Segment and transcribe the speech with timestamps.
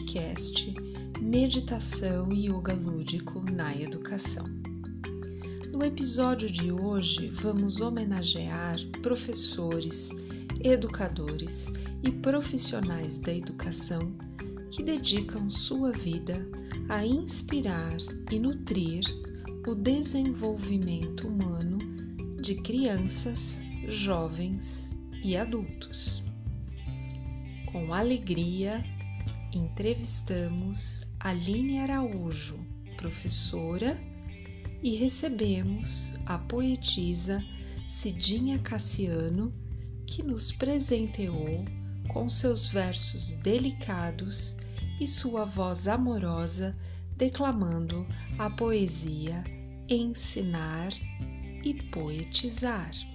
[0.00, 0.74] Podcast
[1.20, 4.46] Meditação e Yoga Lúdico na Educação.
[5.70, 10.08] No episódio de hoje, vamos homenagear professores,
[10.64, 11.66] educadores
[12.02, 14.12] e profissionais da educação
[14.70, 16.48] que dedicam sua vida
[16.88, 17.98] a inspirar
[18.32, 19.04] e nutrir
[19.66, 21.78] o desenvolvimento humano
[22.40, 24.92] de crianças, jovens
[25.22, 26.22] e adultos.
[27.70, 28.82] Com alegria,
[29.52, 32.58] entrevistamos Aline Araújo,
[32.96, 33.98] professora,
[34.82, 37.44] e recebemos a poetisa
[37.86, 39.52] Cidinha Cassiano,
[40.06, 41.64] que nos presenteou
[42.08, 44.56] com seus versos delicados
[45.00, 46.76] e sua voz amorosa
[47.16, 48.06] declamando
[48.38, 49.44] a poesia
[49.88, 50.92] Ensinar
[51.62, 53.09] e Poetizar.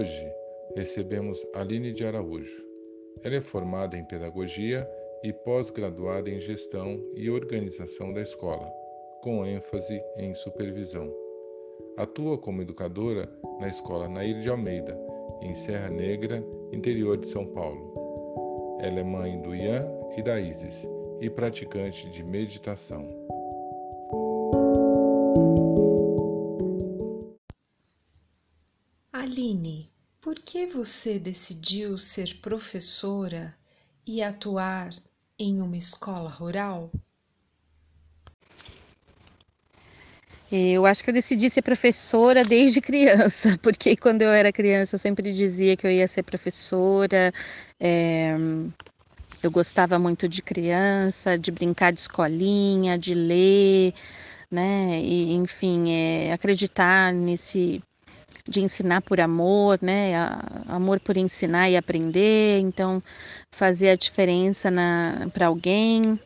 [0.00, 0.32] Hoje
[0.74, 2.64] recebemos Aline de Araújo.
[3.22, 4.88] Ela é formada em Pedagogia
[5.22, 8.66] e pós-graduada em Gestão e Organização da Escola,
[9.22, 11.12] com ênfase em Supervisão.
[11.98, 13.28] Atua como educadora
[13.60, 14.98] na Escola Nair de Almeida,
[15.42, 18.78] em Serra Negra, interior de São Paulo.
[18.80, 19.86] Ela é mãe do Ian
[20.16, 20.88] e da Isis
[21.20, 23.29] e praticante de meditação.
[30.50, 33.54] Que você decidiu ser professora
[34.04, 34.90] e atuar
[35.38, 36.90] em uma escola rural?
[40.50, 44.98] Eu acho que eu decidi ser professora desde criança, porque quando eu era criança eu
[44.98, 47.32] sempre dizia que eu ia ser professora.
[47.78, 48.34] É,
[49.44, 53.94] eu gostava muito de criança, de brincar de escolinha, de ler,
[54.50, 55.00] né?
[55.00, 57.80] E, enfim, é, acreditar nesse
[58.50, 60.12] de ensinar por amor, né?
[60.66, 63.00] Amor por ensinar e aprender, então
[63.52, 64.68] fazer a diferença
[65.32, 66.18] para alguém.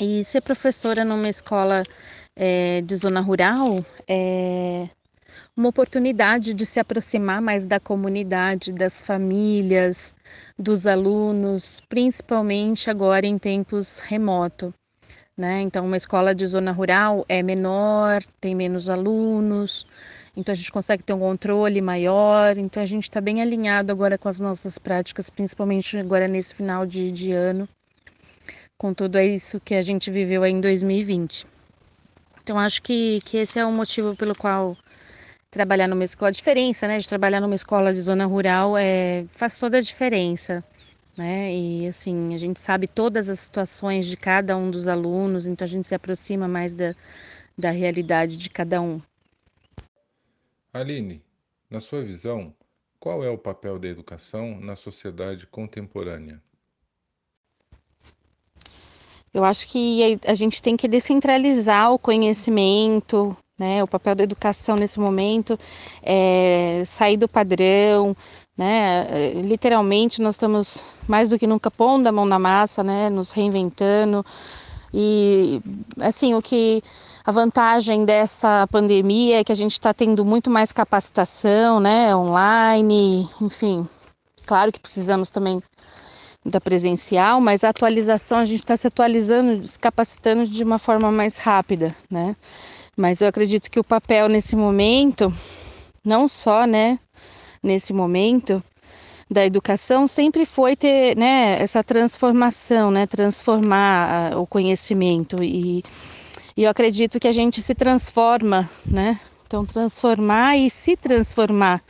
[0.00, 1.82] E ser professora numa escola
[2.36, 4.88] é, de zona rural é
[5.56, 10.14] uma oportunidade de se aproximar mais da comunidade, das famílias,
[10.58, 14.72] dos alunos, principalmente agora em tempos remoto.
[15.36, 15.60] Né?
[15.62, 19.86] Então, uma escola de zona rural é menor, tem menos alunos,
[20.36, 22.56] então a gente consegue ter um controle maior.
[22.56, 26.86] Então a gente está bem alinhado agora com as nossas práticas, principalmente agora nesse final
[26.86, 27.68] de, de ano,
[28.78, 31.46] com tudo isso que a gente viveu aí em 2020.
[32.42, 34.76] Então acho que, que esse é o motivo pelo qual
[35.50, 39.58] trabalhar numa escola, a diferença né, de trabalhar numa escola de zona rural é, faz
[39.58, 40.64] toda a diferença.
[41.16, 41.54] Né?
[41.54, 45.68] E assim, a gente sabe todas as situações de cada um dos alunos, então a
[45.68, 46.94] gente se aproxima mais da,
[47.56, 48.98] da realidade de cada um.
[50.72, 51.22] Aline,
[51.68, 52.54] na sua visão,
[52.98, 56.40] qual é o papel da educação na sociedade contemporânea?
[59.34, 63.82] Eu acho que a gente tem que descentralizar o conhecimento, né?
[63.82, 65.58] O papel da educação nesse momento
[66.02, 68.16] é sair do padrão,
[68.56, 69.32] né?
[69.42, 73.10] Literalmente nós estamos mais do que nunca pondo a mão na massa, né?
[73.10, 74.24] Nos reinventando
[74.92, 75.60] e
[75.98, 76.82] assim o que
[77.24, 83.28] a vantagem dessa pandemia é que a gente está tendo muito mais capacitação, né, online,
[83.40, 83.88] enfim.
[84.46, 85.62] Claro que precisamos também
[86.44, 91.12] da presencial, mas a atualização a gente está se atualizando, se capacitando de uma forma
[91.12, 92.34] mais rápida, né?
[92.96, 95.32] Mas eu acredito que o papel nesse momento,
[96.04, 96.98] não só, né,
[97.62, 98.62] nesse momento
[99.30, 105.84] da educação, sempre foi ter, né, essa transformação, né, transformar o conhecimento e
[106.56, 109.18] e eu acredito que a gente se transforma, né?
[109.46, 111.82] Então, transformar e se transformar.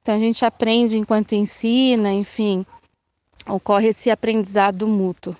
[0.00, 2.64] Então, a gente aprende enquanto ensina, enfim,
[3.46, 5.36] ocorre esse aprendizado mútuo.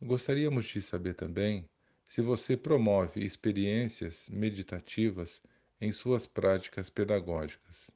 [0.00, 1.64] Gostaríamos de saber também
[2.04, 5.42] se você promove experiências meditativas
[5.80, 7.90] em suas práticas pedagógicas.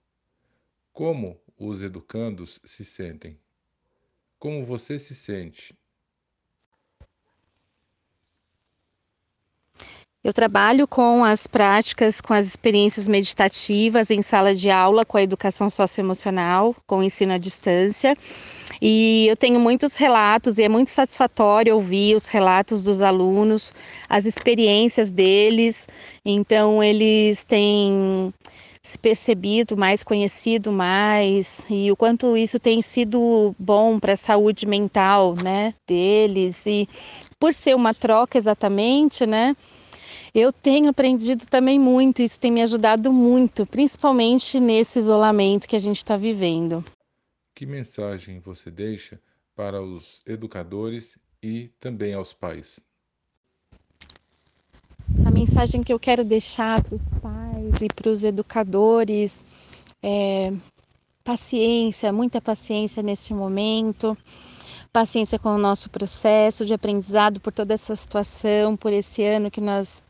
[0.93, 3.39] Como os educandos se sentem?
[4.39, 5.75] Como você se sente
[10.25, 15.23] Eu trabalho com as práticas, com as experiências meditativas em sala de aula, com a
[15.23, 18.17] educação socioemocional, com o ensino à distância.
[18.81, 23.75] E eu tenho muitos relatos e é muito satisfatório ouvir os relatos dos alunos,
[24.09, 25.89] as experiências deles.
[26.25, 28.33] Então, eles têm
[28.81, 34.67] se percebido mais, conhecido mais, e o quanto isso tem sido bom para a saúde
[34.67, 36.65] mental, né, deles.
[36.67, 36.89] E
[37.41, 39.57] por ser uma troca exatamente, né,
[40.35, 45.79] eu tenho aprendido também muito, isso tem me ajudado muito, principalmente nesse isolamento que a
[45.79, 46.85] gente está vivendo.
[47.55, 49.21] Que mensagem você deixa
[49.55, 52.81] para os educadores e também aos pais?
[55.27, 59.45] A mensagem que eu quero deixar para os pais e para os educadores
[60.03, 60.53] é
[61.23, 64.17] paciência, muita paciência nesse momento,
[64.93, 69.61] paciência com o nosso processo de aprendizado por toda essa situação, por esse ano que
[69.61, 70.03] nós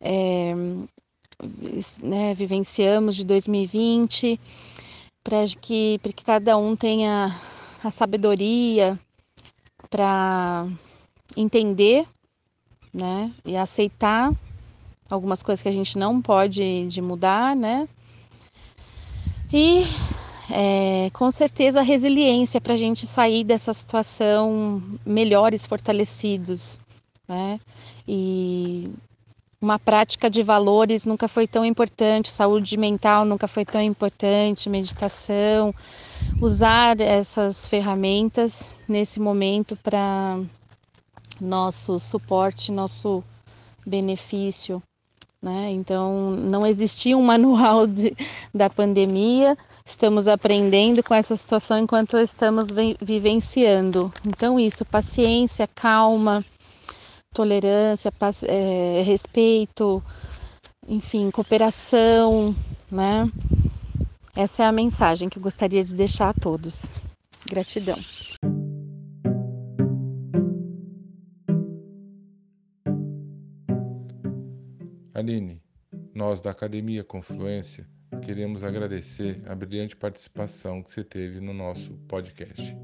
[0.00, 0.54] é,
[2.02, 4.38] né, vivenciamos de 2020,
[5.22, 7.34] para que, que cada um tenha
[7.82, 8.98] a sabedoria
[9.88, 10.66] para
[11.36, 12.06] entender
[12.92, 14.32] né, e aceitar
[15.08, 17.88] algumas coisas que a gente não pode de mudar, né?
[19.52, 19.84] E
[20.50, 26.78] é, com certeza resiliência para a gente sair dessa situação melhores, fortalecidos,
[27.28, 27.58] né?
[28.06, 28.90] E
[29.60, 35.74] uma prática de valores nunca foi tão importante, saúde mental nunca foi tão importante, meditação,
[36.40, 40.38] usar essas ferramentas nesse momento para
[41.40, 43.24] nosso suporte, nosso
[43.86, 44.82] benefício.
[45.44, 45.72] Né?
[45.72, 48.16] Então, não existia um manual de,
[48.54, 52.68] da pandemia, estamos aprendendo com essa situação enquanto estamos
[52.98, 54.10] vivenciando.
[54.26, 56.42] Então, isso, paciência, calma,
[57.34, 58.10] tolerância,
[58.48, 60.02] é, respeito,
[60.88, 62.56] enfim, cooperação,
[62.90, 63.30] né?
[64.34, 66.96] Essa é a mensagem que eu gostaria de deixar a todos.
[67.46, 67.98] Gratidão.
[75.14, 75.62] Aline,
[76.12, 77.88] nós da Academia Confluência
[78.20, 82.76] queremos agradecer a brilhante participação que você teve no nosso podcast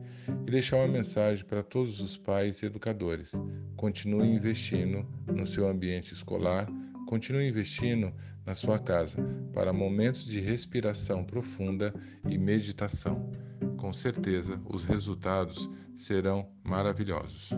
[0.47, 3.33] e deixar uma mensagem para todos os pais e educadores.
[3.77, 6.69] Continue investindo no seu ambiente escolar,
[7.09, 8.15] continue investindo
[8.47, 9.19] na sua casa
[9.53, 11.93] para momentos de respiração profunda
[12.29, 13.29] e meditação.
[13.77, 17.51] Com certeza, os resultados serão maravilhosos.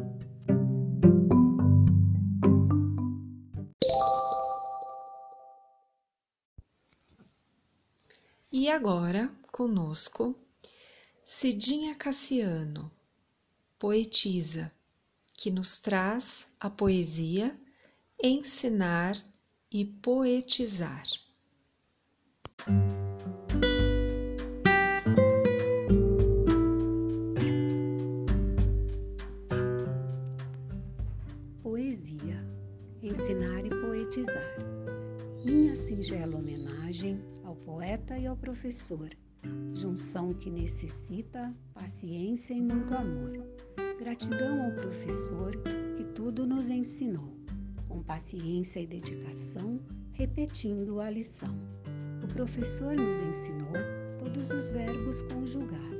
[8.73, 10.35] Agora, conosco,
[11.23, 12.91] Cidinha Cassiano,
[13.79, 14.73] poetisa,
[15.35, 17.55] que nos traz a poesia
[18.23, 19.15] Ensinar
[19.71, 21.07] e Poetizar.
[31.63, 32.43] Poesia,
[33.03, 34.57] ensinar e poetizar.
[35.45, 37.21] Minha singela homenagem
[37.65, 39.09] poeta e ao professor,
[39.75, 43.33] junção que necessita paciência e muito amor.
[43.99, 45.53] Gratidão ao professor
[45.97, 47.37] que tudo nos ensinou,
[47.89, 49.81] com paciência e dedicação,
[50.13, 51.55] repetindo a lição.
[52.23, 53.73] O professor nos ensinou
[54.19, 55.91] todos os verbos conjugar,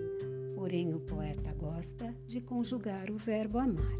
[0.55, 3.99] porém o poeta gosta de conjugar o verbo amar.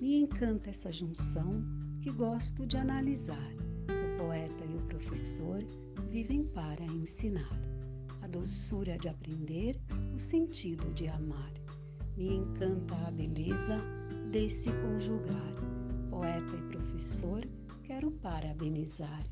[0.00, 1.62] Me encanta essa junção
[2.00, 3.52] que gosto de analisar.
[3.88, 5.62] O poeta e o professor
[6.10, 7.60] vivem para ensinar
[8.22, 9.78] a doçura de aprender,
[10.14, 11.52] o sentido de amar.
[12.16, 13.78] Me encanta a beleza
[14.30, 15.54] desse conjugar.
[16.08, 17.42] Poeta e professor,
[17.82, 19.26] quero parabenizar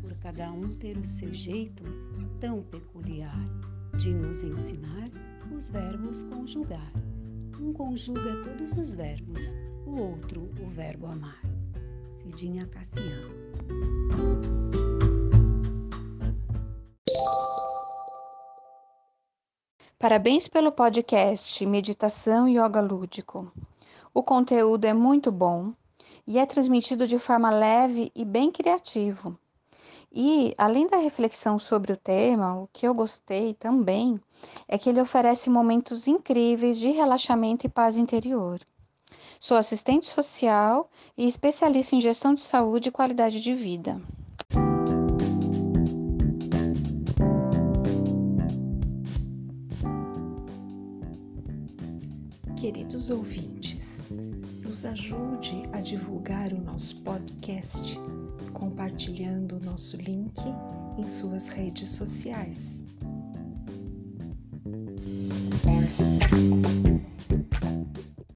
[0.00, 1.82] por cada um ter o seu jeito
[2.40, 3.38] tão peculiar
[3.96, 5.08] de nos ensinar
[5.54, 6.92] os verbos conjugar.
[7.60, 9.54] Um conjuga todos os verbos,
[9.86, 11.40] o outro o verbo amar.
[12.14, 13.34] Cidinha Cassiano.
[19.98, 23.50] Parabéns pelo podcast Meditação Yoga Lúdico.
[24.12, 25.72] O conteúdo é muito bom
[26.26, 29.38] e é transmitido de forma leve e bem criativo.
[30.12, 34.20] E, além da reflexão sobre o tema, o que eu gostei também
[34.68, 38.60] é que ele oferece momentos incríveis de relaxamento e paz interior.
[39.40, 43.98] Sou assistente social e especialista em gestão de saúde e qualidade de vida.
[52.66, 54.02] queridos ouvintes,
[54.64, 57.96] nos ajude a divulgar o nosso podcast
[58.52, 60.34] compartilhando o nosso link
[60.98, 62.58] em suas redes sociais.